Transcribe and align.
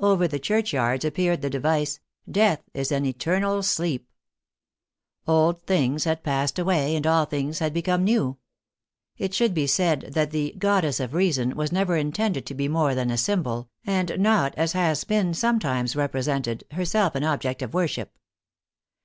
Over 0.00 0.26
the 0.26 0.40
churchyards 0.40 1.04
ap 1.04 1.14
peared 1.14 1.42
the 1.42 1.48
device," 1.48 2.00
Death 2.28 2.60
is 2.74 2.90
an 2.90 3.06
eternal 3.06 3.62
sleep." 3.62 4.08
Old 5.28 5.62
things 5.62 6.02
had 6.02 6.24
passed 6.24 6.58
away, 6.58 6.96
and 6.96 7.06
all 7.06 7.24
things 7.24 7.60
had 7.60 7.72
become 7.72 8.02
new. 8.02 8.36
It 9.16 9.32
should 9.32 9.54
be 9.54 9.68
said 9.68 10.10
that 10.14 10.32
the" 10.32 10.56
Goddess 10.58 10.98
of 10.98 11.14
Reason" 11.14 11.54
was 11.54 11.70
never 11.70 11.94
intended 11.96 12.46
to 12.46 12.54
be 12.54 12.66
more 12.66 12.96
than 12.96 13.12
a 13.12 13.16
symbol, 13.16 13.70
and 13.86 14.18
not 14.18 14.56
as 14.56 14.72
has 14.72 15.04
been 15.04 15.34
sometimes 15.34 15.94
represented, 15.94 16.64
herself 16.72 17.14
an 17.14 17.22
object 17.22 17.62
of 17.62 17.72
worship. 17.72 18.18